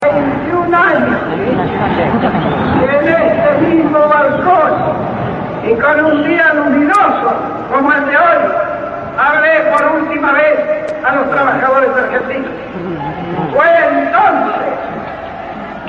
21 0.00 0.76
años 0.76 1.20
y 1.34 2.84
en 2.84 3.08
este 3.08 3.66
mismo 3.66 3.98
balcón 3.98 4.72
y 5.66 5.74
con 5.74 6.04
un 6.04 6.22
día 6.22 6.54
luminoso 6.54 7.34
como 7.68 7.92
el 7.92 8.06
de 8.06 8.16
hoy 8.16 8.52
hablé 9.18 9.60
por 9.72 10.00
última 10.00 10.30
vez 10.34 10.94
a 11.04 11.16
los 11.16 11.28
trabajadores 11.32 11.90
argentinos. 11.96 12.52
Fue 13.52 13.66
entonces 13.90 14.62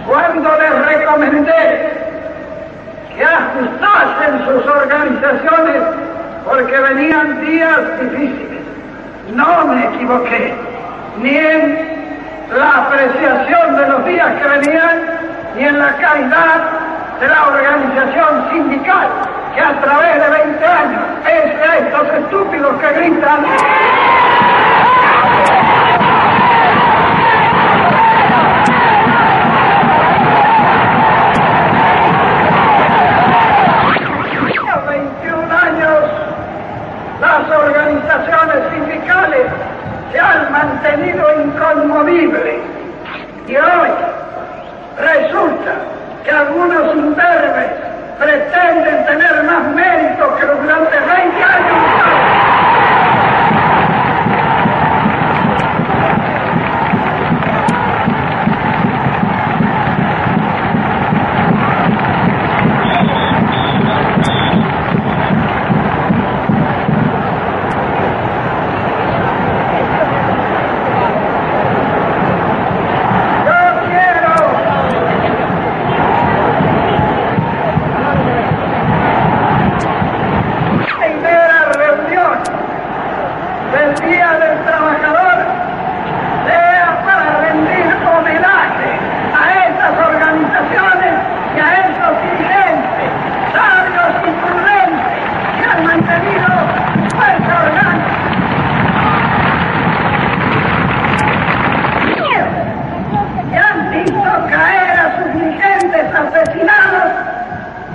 cuando 0.07 0.57
les 0.57 0.85
recomendé 0.87 1.91
que 3.15 3.23
ajustasen 3.23 4.43
sus 4.43 4.65
organizaciones 4.65 5.83
porque 6.45 6.77
venían 6.79 7.45
días 7.45 7.99
difíciles. 8.01 8.63
No 9.35 9.67
me 9.67 9.85
equivoqué, 9.85 10.55
ni 11.21 11.37
en 11.37 11.98
la 12.55 12.69
apreciación 12.85 13.77
de 13.77 13.87
los 13.87 14.05
días 14.05 14.41
que 14.41 14.47
venían 14.47 15.03
y 15.57 15.63
en 15.63 15.79
la 15.79 15.95
calidad 15.97 16.61
de 17.19 17.27
la 17.27 17.47
organización 17.47 18.49
sindical 18.51 19.07
que 19.53 19.61
a 19.61 19.81
través 19.81 20.15
de 20.15 20.29
20 20.29 20.65
años, 20.65 21.01
pese 21.23 21.63
a 21.63 21.77
estos 21.77 22.07
estúpidos 22.13 22.79
que 22.79 22.93
gritan, 22.93 23.45
organizaciones 37.51 38.63
sindicales 38.73 39.47
se 40.11 40.19
han 40.19 40.51
mantenido 40.51 41.25
inconmovibles. 41.43 41.98
Y 43.49 43.55
hoy 43.55 43.89
resulta 44.99 45.71
que 46.23 46.29
algunos 46.29 46.95
imberbes 46.95 47.71
pretenden 48.19 49.05
tener 49.07 49.43
más 49.43 49.63
mérito 49.73 49.98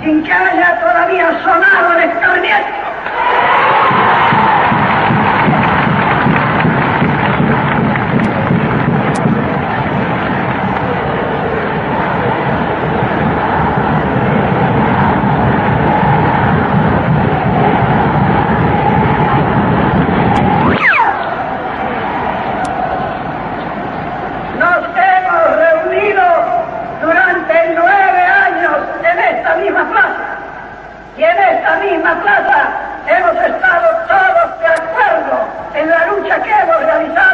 sin 0.05 0.23
que 0.23 0.33
haya 0.33 0.79
todavía 0.81 1.43
sonado 1.43 1.99
el 1.99 2.11
escarmiento. 2.11 2.84
Y 31.17 31.23
en 31.23 31.39
esta 31.39 31.77
misma 31.77 32.21
plaza 32.23 32.69
hemos 33.07 33.37
estado 33.37 33.89
todos 34.09 34.59
de 34.59 34.67
acuerdo 34.67 35.49
en 35.75 35.89
la 35.89 36.07
lucha 36.07 36.43
que 36.43 36.51
hemos 36.51 36.81
realizado 36.81 37.34